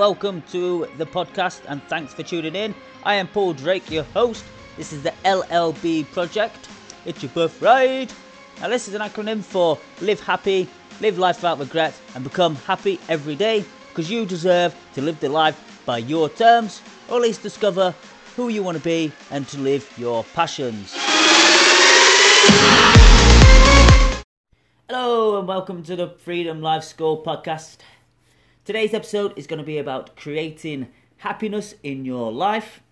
[0.00, 2.74] welcome to the podcast and thanks for tuning in.
[3.04, 4.42] I am Paul Drake, your host.
[4.78, 6.70] This is the LLB project.
[7.04, 8.10] It's your birthright.
[8.62, 10.66] Now, this is an acronym for Live Happy,
[11.02, 15.28] Live Life Without Regret, and Become Happy Every Day because you deserve to live the
[15.28, 16.80] life by your terms,
[17.10, 17.94] or at least discover
[18.36, 20.94] who you want to be and to live your passions.
[24.88, 27.76] Hello, and welcome to the Freedom Life School podcast.
[28.62, 32.82] Today's episode is going to be about creating happiness in your life.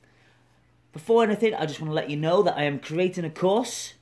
[0.95, 3.93] Before anything, I just want to let you know that I am creating a course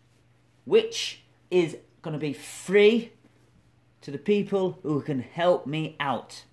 [0.64, 3.10] which is going to be free
[4.00, 6.44] to the people who can help me out.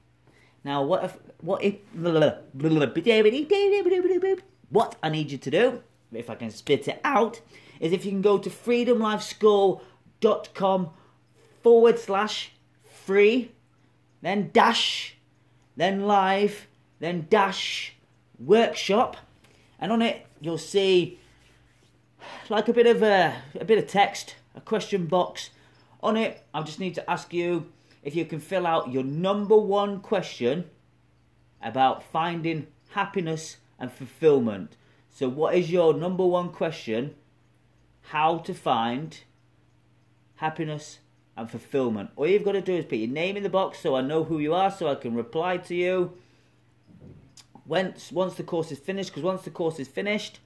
[0.64, 1.76] Now, what if what if
[4.70, 7.40] what I need you to do, if I can spit it out,
[7.80, 10.90] is if you can go to freedomlifeschool.com
[11.62, 13.52] forward slash free
[14.24, 15.16] then dash,
[15.76, 16.68] then live,
[17.00, 17.94] then dash
[18.40, 19.18] workshop,
[19.80, 21.20] and on it you'll see
[22.50, 25.50] like a bit of a, a bit of text, a question box.
[26.02, 27.72] On it, I just need to ask you
[28.02, 30.70] if you can fill out your number one question
[31.62, 34.76] about finding happiness and fulfillment.
[35.10, 37.16] So, what is your number one question?
[38.08, 39.20] How to find
[40.36, 41.00] happiness
[41.36, 42.12] and fulfillment.
[42.16, 44.24] All you've got to do is put your name in the box so I know
[44.24, 46.14] who you are, so I can reply to you.
[47.66, 50.40] Once once the course is finished, because once the course is finished,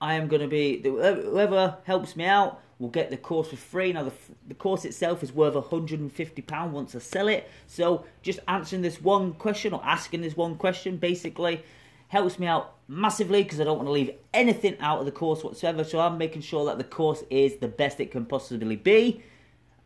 [0.00, 3.92] I am going to be whoever helps me out will get the course for free.
[3.92, 4.12] Now the
[4.48, 7.48] the course itself is worth 150 pound once I sell it.
[7.66, 11.62] So just answering this one question or asking this one question basically
[12.08, 15.44] helps me out massively because I don't want to leave anything out of the course
[15.44, 15.84] whatsoever.
[15.84, 19.22] So I'm making sure that the course is the best it can possibly be.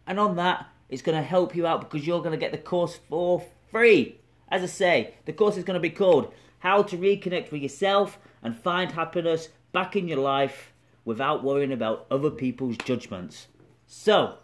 [0.06, 2.58] And on that, it's going to help you out because you're going to get the
[2.58, 4.20] course for free.
[4.48, 8.20] As I say, the course is going to be called How to Reconnect with Yourself
[8.42, 10.72] and Find Happiness Back in Your Life
[11.04, 13.48] Without Worrying About Other People's Judgments.
[13.87, 14.34] So,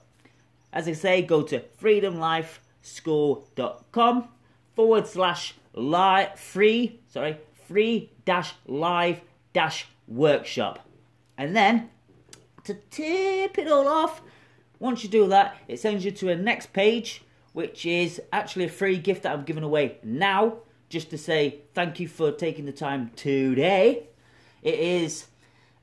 [0.72, 4.28] as I say, go to freedomlifeschool.com
[4.74, 7.36] forward slash live free, sorry,
[7.68, 9.20] free dash live
[9.52, 10.88] dash workshop.
[11.36, 11.90] And then,
[12.64, 14.22] to tip it all off,
[14.80, 18.68] once you do that, it sends you to a next page, which is actually a
[18.68, 20.56] free gift that I'm giving away now,
[20.88, 24.08] just to say thank you for taking the time today.
[24.62, 25.26] It is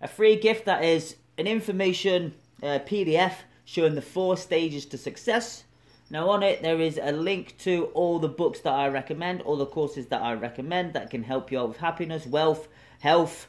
[0.01, 3.33] a free gift that is an information uh, PDF
[3.65, 5.63] showing the four stages to success.
[6.09, 9.57] Now, on it, there is a link to all the books that I recommend, all
[9.57, 12.67] the courses that I recommend that can help you out with happiness, wealth,
[12.99, 13.47] health,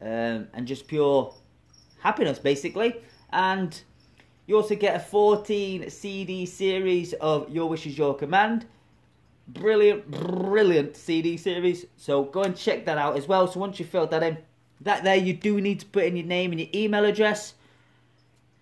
[0.00, 1.34] um, and just pure
[2.00, 2.96] happiness, basically.
[3.30, 3.80] And
[4.46, 8.66] you also get a 14 CD series of Your Wish is Your Command.
[9.46, 11.86] Brilliant, brilliant CD series.
[11.96, 13.46] So go and check that out as well.
[13.46, 14.38] So once you've filled that in,
[14.80, 17.54] that there you do need to put in your name and your email address.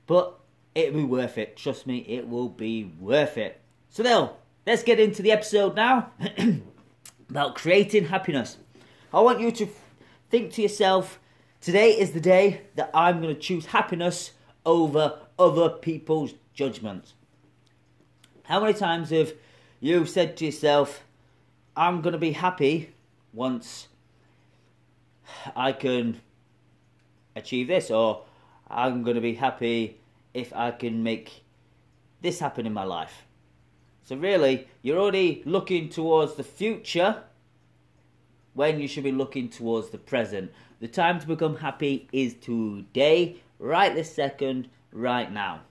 [0.07, 0.39] But
[0.75, 1.57] it'll be worth it.
[1.57, 3.61] Trust me, it will be worth it.
[3.89, 4.37] So now,
[4.67, 6.11] let's get into the episode now
[7.31, 8.59] about creating happiness.
[9.15, 9.69] I want you to
[10.29, 11.19] think to yourself,
[11.61, 14.33] today is the day that I'm going to choose happiness
[14.65, 17.15] over other people's judgments.
[18.45, 19.33] How many times have
[19.81, 21.03] you said to yourself,
[21.75, 22.91] I'm going to be happy
[23.33, 23.89] once
[25.56, 26.21] I can
[27.34, 28.25] achieve this, or
[28.69, 29.99] I'm going to be happy
[30.34, 31.43] if I can make
[32.21, 33.25] this happen in my life?
[34.05, 37.23] So, really, you're already looking towards the future
[38.55, 40.53] when you should be looking towards the present.
[40.81, 45.62] The time to become happy is today, right this second, right now.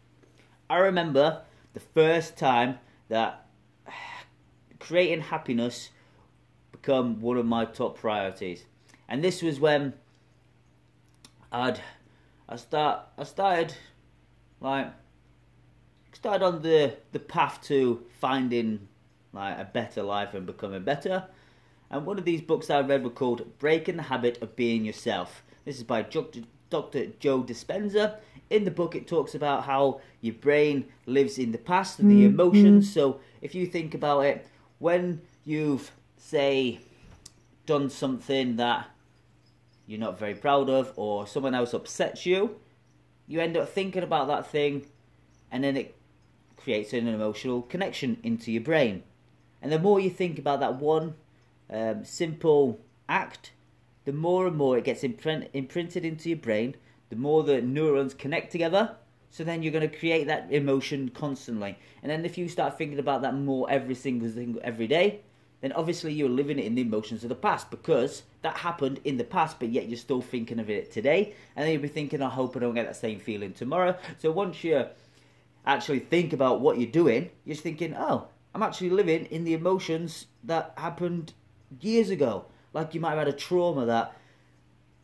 [0.70, 1.42] I remember
[1.74, 3.48] the first time that
[4.80, 5.90] creating happiness
[6.72, 8.66] become one of my top priorities.
[9.08, 9.94] And this was when
[11.52, 11.82] I'd
[12.48, 13.76] I start I started
[14.62, 14.88] like
[16.14, 18.88] started on the the path to finding
[19.34, 21.26] like a better life and becoming better.
[21.92, 25.44] And one of these books I read were called Breaking the Habit of Being Yourself.
[25.66, 26.42] This is by Dr.
[26.70, 27.08] Dr.
[27.20, 28.18] Joe Dispenza,
[28.50, 32.26] in the book it talks about how your brain lives in the past and the
[32.26, 32.40] mm-hmm.
[32.40, 32.92] emotions.
[32.92, 34.48] So if you think about it,
[34.80, 36.80] when you've say
[37.66, 38.88] done something that
[39.88, 42.60] you're not very proud of or someone else upsets you,
[43.28, 44.86] you end up thinking about that thing
[45.52, 45.96] and then it
[46.58, 49.04] creates an emotional connection into your brain.
[49.62, 51.16] And the more you think about that one
[51.70, 53.52] um, simple act,
[54.10, 56.76] the more and more it gets imprint- imprinted into your brain
[57.10, 58.96] the more the neurons connect together.
[59.32, 61.78] So then you're going to create that emotion constantly.
[62.02, 65.22] And then if you start thinking about that more every single thing every day,
[65.62, 69.18] then obviously you're living it in the emotions of the past because that happened in
[69.18, 71.36] the past, but yet you're still thinking of it today.
[71.56, 73.96] And then you'll be thinking, I hope I don't get that same feeling tomorrow.
[74.18, 74.86] So once you
[75.66, 80.28] actually think about what you're doing, you're thinking, oh, I'm actually living in the emotions
[80.44, 81.34] that happened
[81.82, 82.46] years ago.
[82.74, 84.16] Like you might have had a trauma that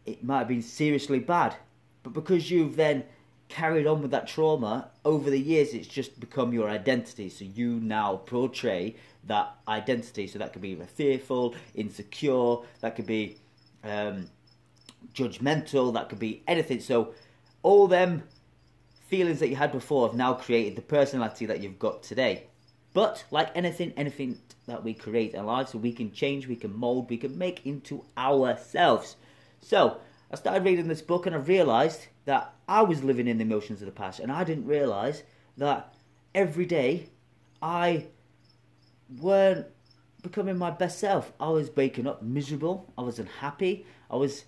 [0.05, 1.55] it might have been seriously bad,
[2.03, 3.03] but because you've then
[3.49, 7.29] carried on with that trauma over the years, it's just become your identity.
[7.29, 8.95] So you now portray
[9.25, 10.27] that identity.
[10.27, 13.37] So that could be fearful, insecure, that could be
[13.83, 14.29] um,
[15.13, 16.79] judgmental, that could be anything.
[16.79, 17.13] So
[17.63, 18.23] all them
[19.07, 22.47] feelings that you had before have now created the personality that you've got today.
[22.95, 26.73] But like anything, anything that we create in life, so we can change, we can
[26.73, 29.17] mold, we can make into ourselves.
[29.59, 29.99] So
[30.31, 33.81] I started reading this book and I realised that I was living in the emotions
[33.81, 35.23] of the past, and I didn't realise
[35.57, 35.93] that
[36.33, 37.09] every day
[37.61, 38.05] I
[39.19, 39.67] weren't
[40.23, 41.33] becoming my best self.
[41.37, 42.93] I was waking up miserable.
[42.97, 43.85] I was unhappy.
[44.09, 44.45] I was.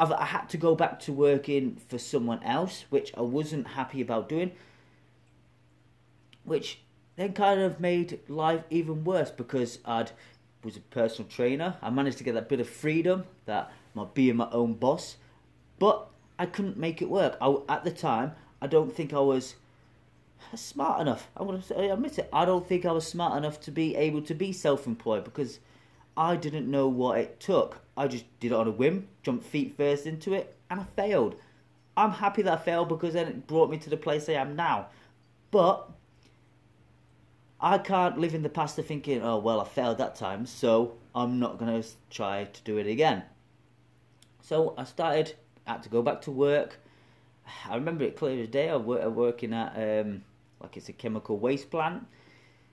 [0.00, 4.00] I've, I had to go back to working for someone else, which I wasn't happy
[4.00, 4.50] about doing.
[6.42, 6.80] Which
[7.16, 10.12] then kind of made life even worse because I'd
[10.66, 11.76] was a personal trainer.
[11.80, 15.16] I managed to get that bit of freedom that my being my own boss,
[15.78, 16.08] but
[16.38, 17.38] I couldn't make it work.
[17.40, 19.54] I, at the time, I don't think I was
[20.54, 21.28] smart enough.
[21.36, 22.28] I want to admit it.
[22.32, 25.60] I don't think I was smart enough to be able to be self-employed because
[26.16, 27.80] I didn't know what it took.
[27.96, 31.36] I just did it on a whim, jumped feet first into it, and I failed.
[31.96, 34.56] I'm happy that I failed because then it brought me to the place I am
[34.56, 34.88] now.
[35.50, 35.88] But
[37.60, 40.96] I can't live in the past of thinking, oh well, I failed that time, so
[41.14, 43.22] I'm not gonna try to do it again.
[44.42, 45.34] So I started
[45.66, 46.78] had to go back to work.
[47.68, 48.68] I remember it clear as day.
[48.68, 50.22] I was working at um,
[50.60, 52.06] like it's a chemical waste plant.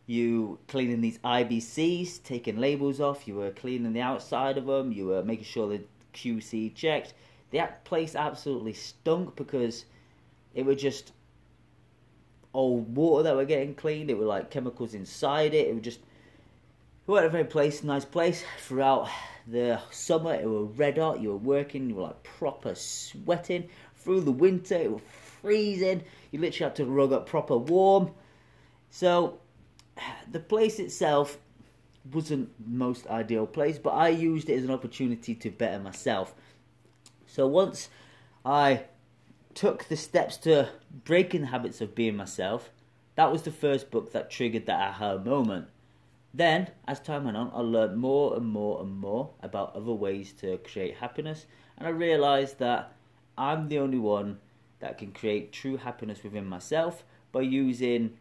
[0.06, 3.25] You cleaning these IBCs, taking labels off.
[3.27, 4.91] You were cleaning the outside of them.
[4.91, 5.83] You were making sure the
[6.13, 7.13] QC checked.
[7.51, 9.86] The place absolutely stunk because
[10.53, 11.13] it was just
[12.53, 14.09] old water that were getting cleaned.
[14.09, 15.67] It were like chemicals inside it.
[15.67, 16.00] It was just
[17.05, 19.09] we were at a very place, nice place throughout
[19.45, 20.35] the summer.
[20.35, 21.19] It was red hot.
[21.19, 21.89] You were working.
[21.89, 24.75] You were like proper sweating through the winter.
[24.75, 25.01] It was
[25.41, 26.03] freezing.
[26.31, 28.11] You literally had to rug up proper warm.
[28.89, 29.39] So
[30.31, 31.38] the place itself
[32.11, 36.33] wasn't most ideal place, but I used it as an opportunity to better myself.
[37.27, 37.89] So once
[38.45, 38.83] I
[39.55, 40.69] took the steps to
[41.05, 42.69] breaking the habits of being myself,
[43.15, 45.67] that was the first book that triggered that aha moment.
[46.33, 50.33] Then, as time went on, I learned more and more and more about other ways
[50.41, 51.45] to create happiness,
[51.77, 52.94] and I realized that
[53.38, 54.39] I'm the only one
[54.79, 58.17] that can create true happiness within myself by using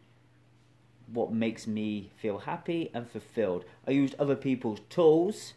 [1.11, 3.65] what makes me feel happy and fulfilled.
[3.87, 5.53] I used other people's tools,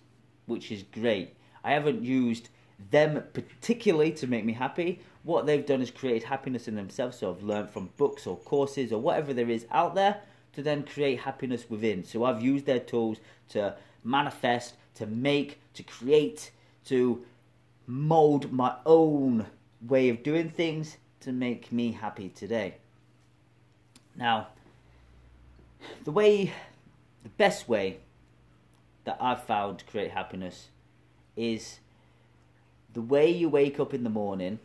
[0.47, 1.35] which is great.
[1.63, 2.49] I haven't used
[2.91, 5.01] them particularly to make me happy.
[5.27, 7.19] What they've done is create happiness in themselves.
[7.19, 10.21] So I've learned from books or courses or whatever there is out there
[10.53, 12.05] to then create happiness within.
[12.05, 13.19] So I've used their tools
[13.49, 13.75] to
[14.05, 16.53] manifest, to make, to create,
[16.85, 17.25] to
[17.89, 19.47] mold my own
[19.85, 22.77] way of doing things to make me happy today.
[24.15, 24.47] Now,
[26.05, 26.53] the way,
[27.25, 27.99] the best way
[29.03, 30.69] that I've found to create happiness
[31.37, 31.81] is
[32.95, 34.61] the way you wake up in the morning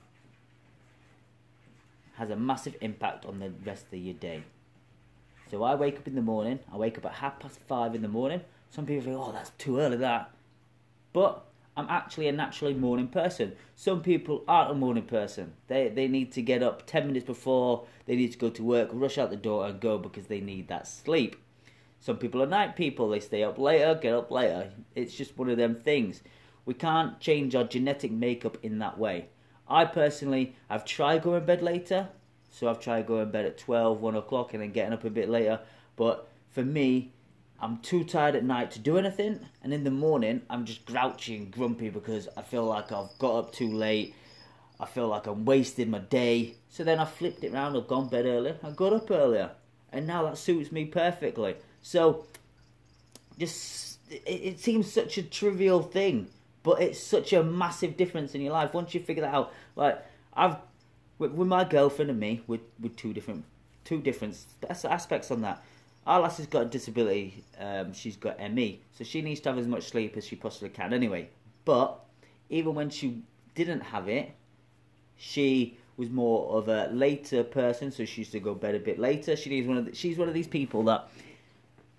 [2.22, 4.44] has a massive impact on the rest of your day.
[5.50, 6.60] So I wake up in the morning.
[6.72, 8.42] I wake up at half past five in the morning.
[8.70, 10.30] Some people think, oh, that's too early, that.
[11.14, 11.44] But
[11.76, 13.54] I'm actually a naturally morning person.
[13.76, 15.54] Some people aren't a morning person.
[15.68, 18.90] They they need to get up ten minutes before they need to go to work,
[18.94, 21.38] rush out the door and go because they need that sleep.
[22.00, 23.10] Some people are night people.
[23.10, 24.72] They stay up later, get up later.
[24.94, 26.22] It's just one of them things.
[26.68, 29.30] We can't change our genetic makeup in that way.
[29.72, 32.10] I personally have tried going to bed later.
[32.52, 35.10] So I've tried going to bed at 12, 1 o'clock and then getting up a
[35.10, 35.60] bit later.
[35.96, 37.14] But for me,
[37.62, 39.40] I'm too tired at night to do anything.
[39.64, 43.38] And in the morning, I'm just grouchy and grumpy because I feel like I've got
[43.38, 44.14] up too late.
[44.80, 46.56] I feel like I'm wasting my day.
[46.70, 47.78] So then I flipped it around.
[47.78, 48.58] I've gone to bed earlier.
[48.64, 49.52] I got up earlier.
[49.94, 51.56] And now that suits me perfectly.
[51.82, 52.26] So,
[53.38, 56.28] just, it, it seems such a trivial thing.
[56.64, 58.74] But it's such a massive difference in your life.
[58.74, 60.04] Once you figure that out, like,
[60.34, 60.58] I've
[61.18, 63.46] with, with my girlfriend and me, with with two different
[63.84, 64.38] two different
[64.68, 65.64] aspects on that.
[66.08, 67.44] Our lass has got a disability.
[67.60, 70.70] Um, she's got ME, so she needs to have as much sleep as she possibly
[70.70, 70.94] can.
[70.94, 71.30] Anyway,
[71.64, 72.00] but
[72.50, 73.22] even when she
[73.54, 74.32] didn't have it,
[75.16, 78.98] she was more of a later person, so she used to go bed a bit
[78.98, 79.36] later.
[79.36, 81.08] She needs one of the, she's one of these people that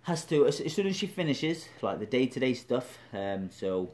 [0.03, 2.99] has to as, as soon as she finishes like the day to day stuff.
[3.13, 3.91] Um, so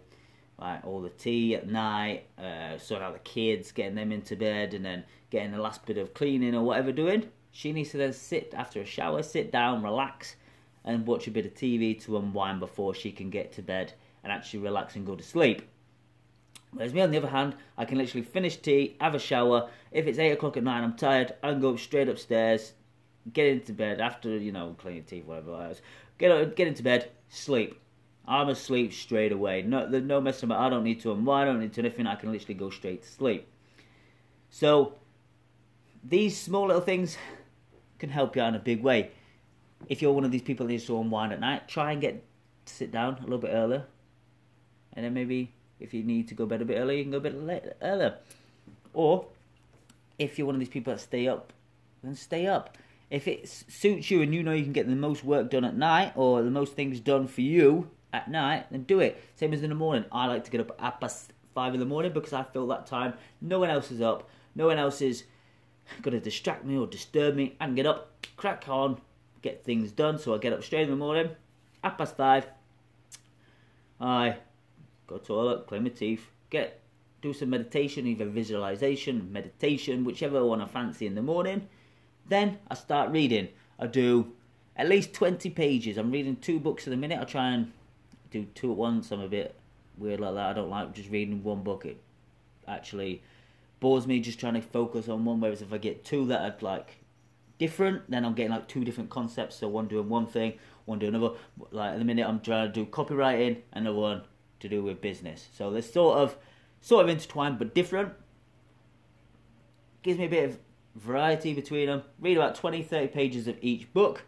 [0.59, 4.75] like all the tea at night, uh, sorting out the kids, getting them into bed,
[4.75, 7.29] and then getting the last bit of cleaning or whatever doing.
[7.53, 10.37] She needs to then sit after a shower, sit down, relax,
[10.85, 14.33] and watch a bit of TV to unwind before she can get to bed and
[14.33, 15.63] actually relax and go to sleep.
[16.73, 19.71] Whereas me, on the other hand, I can literally finish tea, have a shower.
[19.91, 21.35] If it's eight o'clock at night, I'm tired.
[21.43, 22.75] I can go straight upstairs,
[23.33, 25.81] get into bed after you know cleaning teeth, whatever else.
[26.19, 27.81] Get get into bed, sleep.
[28.29, 29.63] I'm asleep straight away.
[29.63, 30.61] No, there's no messing about.
[30.61, 31.49] I don't need to unwind.
[31.49, 32.07] I don't need to anything.
[32.07, 33.49] I can literally go straight to sleep.
[34.51, 34.97] So
[36.05, 37.17] these small little things
[37.99, 39.13] can help you out in a big way.
[39.89, 42.23] If you're one of these people that needs to unwind at night, try and get
[42.67, 43.85] to sit down a little bit earlier,
[44.93, 47.19] and then maybe if you need to go bed a bit earlier, you can go
[47.19, 48.17] a bit later, earlier.
[48.93, 49.27] Or
[50.19, 51.53] if you're one of these people that stay up,
[52.03, 52.77] then stay up.
[53.11, 55.77] If it suits you and you know you can get the most work done at
[55.77, 59.23] night or the most things done for you at night, then do it.
[59.37, 60.05] Same as in the morning.
[60.11, 62.87] I like to get up at past five in the morning because I feel that
[62.87, 65.25] time no one else is up, no one else is
[66.03, 67.57] going to distract me or disturb me.
[67.61, 69.01] I can get up, crack on,
[69.43, 70.19] get things done.
[70.19, 71.31] So I get up straight in the morning,
[71.83, 72.47] at past five.
[74.01, 74.37] I
[75.07, 76.81] go to toilet, clean my teeth, get
[77.21, 81.69] do some meditation, either visualization, meditation, whichever one I fancy in the morning.
[82.29, 83.49] Then I start reading.
[83.79, 84.33] I do
[84.77, 85.99] at least 20 pages.
[85.99, 87.19] I'm reading two books in a minute.
[87.21, 87.73] I try and
[88.31, 89.11] do two at once.
[89.11, 89.55] I'm a bit
[89.97, 90.51] weird like that.
[90.51, 91.85] I don't like just reading one book.
[91.85, 92.01] It
[92.67, 93.23] actually
[93.81, 95.41] bores me just trying to focus on one.
[95.41, 96.99] Whereas if I get two that are like
[97.59, 99.57] different, then I'm getting like two different concepts.
[99.57, 100.55] So one doing one thing,
[100.85, 101.35] one doing another.
[101.71, 104.23] Like at the minute, I'm trying to do copywriting, and the one
[104.61, 105.49] to do with business.
[105.57, 106.37] So they're sort of
[106.81, 108.13] sort of intertwined but different.
[110.03, 110.59] Gives me a bit of
[110.95, 112.03] variety between them.
[112.21, 114.25] Read about 20, 30 pages of each book.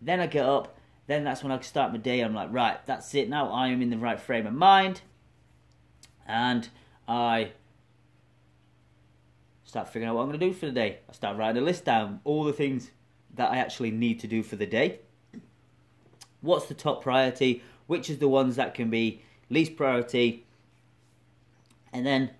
[0.00, 0.76] Then I get up.
[1.10, 2.20] Then that's when I start my day.
[2.20, 3.50] I'm like, right, that's it now.
[3.50, 5.00] I am in the right frame of mind.
[6.24, 6.68] And
[7.08, 7.50] I
[9.64, 11.00] start figuring out what I'm going to do for the day.
[11.08, 12.92] I start writing a list down, all the things
[13.34, 15.00] that I actually need to do for the day.
[16.42, 17.64] What's the top priority?
[17.88, 20.46] Which is the ones that can be least priority?
[21.92, 22.30] And then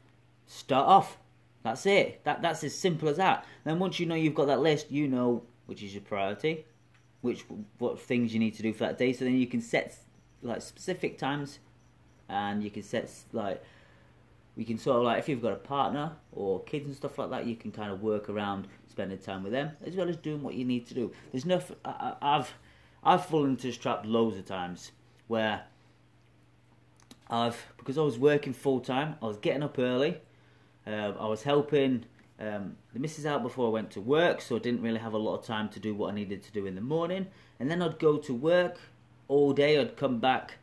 [0.46, 1.18] start off.
[1.64, 2.22] That's it.
[2.22, 3.44] That that's as simple as that.
[3.64, 6.66] Then once you know you've got that list, you know which is your priority,
[7.20, 7.44] which
[7.78, 9.12] what things you need to do for that day.
[9.12, 9.96] So then you can set
[10.42, 11.58] like specific times,
[12.28, 13.62] and you can set like
[14.56, 17.30] we can sort of like if you've got a partner or kids and stuff like
[17.30, 20.42] that, you can kind of work around spending time with them as well as doing
[20.42, 21.12] what you need to do.
[21.32, 22.52] There's no I, I've
[23.02, 24.92] I've fallen into this trap loads of times
[25.28, 25.62] where
[27.28, 30.20] I've because I was working full time, I was getting up early
[30.86, 32.04] uh, I was helping
[32.40, 35.18] um, the missus out before I went to work, so I didn't really have a
[35.18, 37.26] lot of time to do what I needed to do in the morning.
[37.58, 38.80] And then I'd go to work
[39.28, 39.78] all day.
[39.78, 40.56] I'd come back.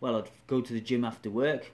[0.00, 1.72] Well, I'd go to the gym after work.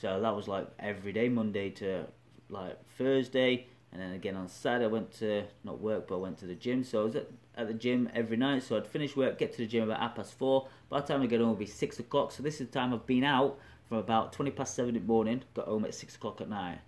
[0.00, 2.06] So that was like every day, Monday to
[2.48, 6.38] like Thursday, and then again on Saturday I went to not work, but I went
[6.38, 6.84] to the gym.
[6.84, 8.62] So I was at, at the gym every night.
[8.62, 10.68] So I'd finish work, get to the gym about half past four.
[10.88, 12.30] By the time I get home, it'll be six o'clock.
[12.30, 13.58] So this is the time I've been out
[13.88, 15.42] from about twenty past seven in the morning.
[15.54, 16.78] Got home at six o'clock at night.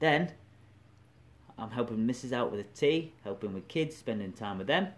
[0.00, 0.32] Then
[1.60, 2.32] I'm helping Mrs.
[2.32, 4.88] out with a tea, helping with kids, spending time with them.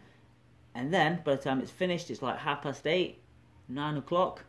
[0.74, 3.18] And then by the time it's finished, it's like half past eight,
[3.68, 4.44] nine o'clock.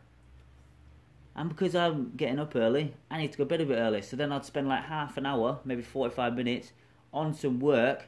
[1.36, 4.02] And because I'm getting up early, I need to go to bed a bit early.
[4.02, 6.72] So then I'd spend like half an hour, maybe 45 minutes
[7.12, 8.04] on some work.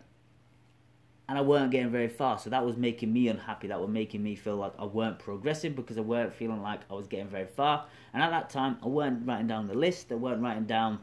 [1.29, 2.39] And I weren't getting very far.
[2.39, 3.67] So that was making me unhappy.
[3.67, 6.95] That was making me feel like I weren't progressing because I weren't feeling like I
[6.95, 7.85] was getting very far.
[8.15, 10.13] And at that time, I weren't writing down the list.
[10.13, 11.01] I weren't writing down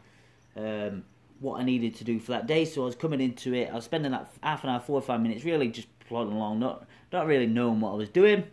[0.55, 1.03] um,
[1.43, 2.65] what I needed to do for that day.
[2.65, 3.69] So I was coming into it.
[3.69, 6.59] I was spending that half an hour, four or five minutes, really just plodding along,
[6.59, 8.45] not not really knowing what I was doing,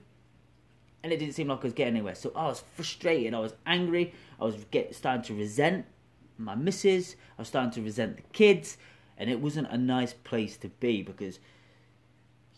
[1.02, 2.14] and it didn't seem like I was getting anywhere.
[2.14, 3.32] So I was frustrated.
[3.32, 4.12] I was angry.
[4.40, 5.86] I was get, starting to resent
[6.36, 7.16] my missus.
[7.38, 8.76] I was starting to resent the kids,
[9.16, 11.38] and it wasn't a nice place to be because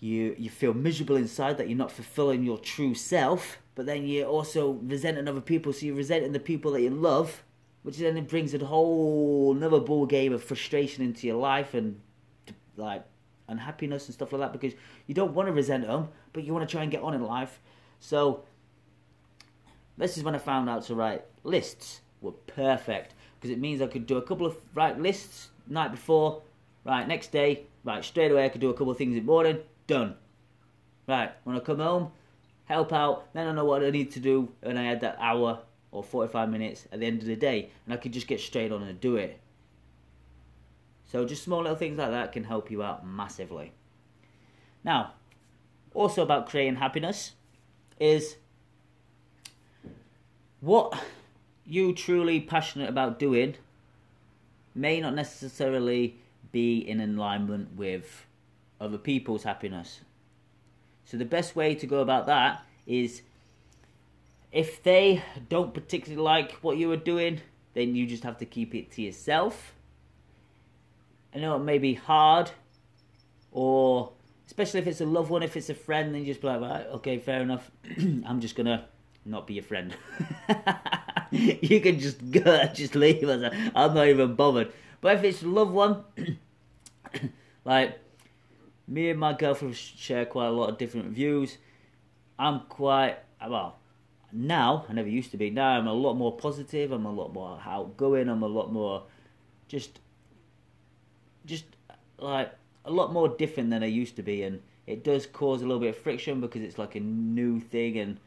[0.00, 3.58] you you feel miserable inside that you're not fulfilling your true self.
[3.74, 7.42] But then you're also resenting other people, so you're resenting the people that you love
[7.82, 12.00] which then it brings a whole another ball game of frustration into your life and
[12.76, 13.04] like
[13.48, 14.72] unhappiness and stuff like that because
[15.06, 17.22] you don't want to resent them, but you want to try and get on in
[17.22, 17.60] life.
[18.00, 18.44] So
[19.98, 23.86] this is when I found out to write lists were perfect because it means I
[23.88, 26.42] could do a couple of write lists night before,
[26.84, 29.26] right next day, right straight away I could do a couple of things in the
[29.26, 30.14] morning, done.
[31.08, 32.12] Right when I come home,
[32.64, 35.62] help out, then I know what I need to do, and I had that hour
[35.92, 38.72] or 45 minutes at the end of the day and I could just get straight
[38.72, 39.38] on and do it.
[41.10, 43.72] So just small little things like that can help you out massively.
[44.82, 45.12] Now,
[45.94, 47.32] also about creating happiness,
[48.00, 48.36] is
[50.60, 50.98] what
[51.66, 53.54] you truly passionate about doing
[54.74, 56.16] may not necessarily
[56.50, 58.26] be in alignment with
[58.80, 60.00] other people's happiness.
[61.04, 63.22] So the best way to go about that is
[64.52, 67.40] if they don't particularly like what you are doing,
[67.72, 69.74] then you just have to keep it to yourself.
[71.34, 72.50] I know it may be hard,
[73.50, 74.12] or
[74.46, 76.60] especially if it's a loved one, if it's a friend, then you just be like,
[76.60, 77.70] right, okay, fair enough.
[77.98, 78.84] I'm just gonna
[79.24, 79.96] not be your friend.
[81.30, 83.54] you can just go, just leave us.
[83.74, 84.70] I'm not even bothered.
[85.00, 86.04] But if it's a loved one,
[87.64, 87.98] like
[88.86, 91.56] me and my girlfriend share quite a lot of different views.
[92.38, 93.18] I'm quite
[93.48, 93.78] well
[94.32, 94.86] now.
[94.88, 95.50] I never used to be.
[95.50, 96.92] Now I'm a lot more positive.
[96.92, 98.28] I'm a lot more outgoing.
[98.28, 99.04] I'm a lot more
[99.68, 100.00] just,
[101.46, 101.64] just
[102.18, 102.52] like
[102.84, 105.80] a lot more different than I used to be, and it does cause a little
[105.80, 108.18] bit of friction because it's like a new thing and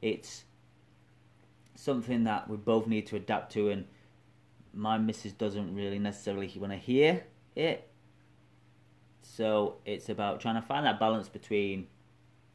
[0.00, 0.44] it's
[1.74, 3.70] something that we both need to adapt to.
[3.70, 3.86] And
[4.72, 7.24] my missus doesn't really necessarily want to hear
[7.56, 7.88] it,
[9.22, 11.86] so it's about trying to find that balance between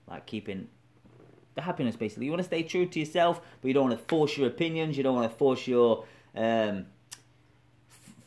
[0.07, 0.67] like keeping
[1.63, 2.25] happiness basically.
[2.25, 4.97] You want to stay true to yourself, but you don't want to force your opinions.
[4.97, 6.85] You don't want to force your um,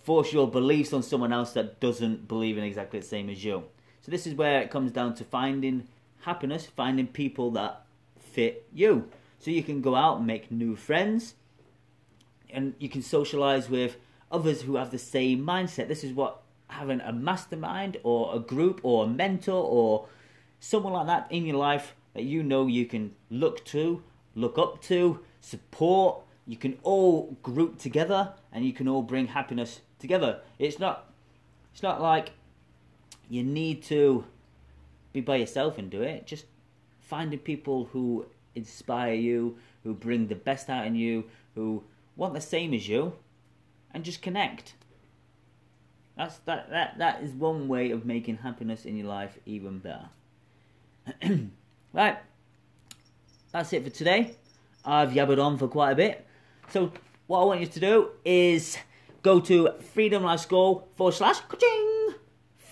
[0.03, 3.65] force your beliefs on someone else that doesn't believe in exactly the same as you.
[4.01, 5.87] So this is where it comes down to finding
[6.23, 7.85] happiness, finding people that
[8.19, 9.09] fit you.
[9.39, 11.35] So you can go out and make new friends
[12.51, 13.97] and you can socialize with
[14.31, 15.89] others who have the same mindset.
[15.89, 20.07] This is what having a mastermind or a group or a mentor or
[20.59, 24.02] someone like that in your life that you know you can look to,
[24.35, 26.23] look up to, support.
[26.47, 30.40] You can all group together and you can all bring happiness together.
[30.59, 31.12] It's not
[31.73, 32.33] it's not like
[33.28, 34.25] you need to
[35.12, 36.26] be by yourself and do it.
[36.26, 36.47] Just
[37.00, 41.25] finding people who inspire you, who bring the best out in you,
[41.55, 41.85] who
[42.16, 43.14] want the same as you,
[43.92, 44.75] and just connect.
[46.16, 50.09] That's that that that is one way of making happiness in your life even better.
[51.92, 52.18] right.
[53.52, 54.35] That's it for today.
[54.85, 56.26] I've yabbered on for quite a bit.
[56.70, 56.92] So
[57.26, 58.76] what I want you to do is
[59.22, 61.38] go to Freedom Life School forward slash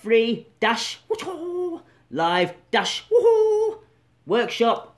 [0.01, 0.99] free dash
[2.09, 3.05] live dash
[4.25, 4.97] workshop.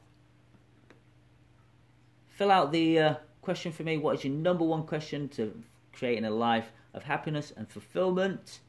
[2.29, 3.97] Fill out the uh, question for me.
[3.97, 8.59] What is your number one question to creating a life of happiness and fulfillment?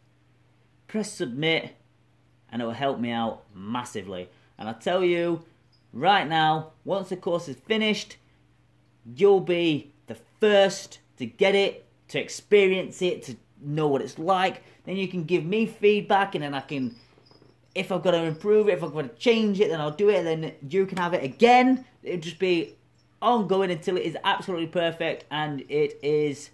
[0.87, 1.77] Press submit
[2.53, 4.29] and it will help me out massively.
[4.59, 5.45] And I tell you
[5.93, 8.17] right now, once the course is finished,
[9.17, 14.63] you'll be the first to get it to experience it, to know what it's like.
[14.85, 16.95] Then you can give me feedback, and then I can,
[17.75, 20.11] if I've got to improve it, if I've got to change it, then I'll do
[20.11, 20.23] it.
[20.23, 21.85] Then you can have it again.
[22.03, 22.75] It'll just be
[23.23, 26.51] ongoing until it is absolutely perfect, and it is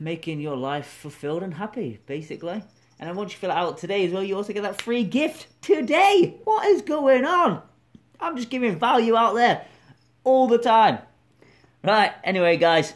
[0.00, 2.62] making your life fulfilled and happy, basically.
[3.00, 5.46] And once you fill it out today as well, you also get that free gift
[5.62, 6.36] today.
[6.44, 7.62] What is going on?
[8.20, 9.64] I'm just giving value out there
[10.24, 10.98] all the time.
[11.84, 12.94] Right, anyway, guys,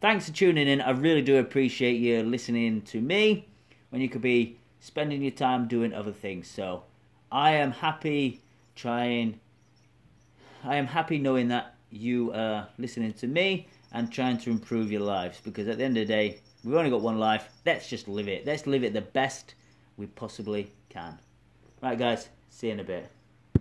[0.00, 0.82] thanks for tuning in.
[0.82, 3.48] I really do appreciate you listening to me
[3.88, 6.46] when you could be spending your time doing other things.
[6.48, 6.84] So
[7.32, 8.42] I am happy
[8.76, 9.40] trying,
[10.62, 15.00] I am happy knowing that you are listening to me and trying to improve your
[15.00, 17.48] lives because at the end of the day, we've only got one life.
[17.64, 18.46] Let's just live it.
[18.46, 19.54] Let's live it the best
[19.96, 21.18] we possibly can.
[21.82, 23.10] Right, guys, see you in a bit.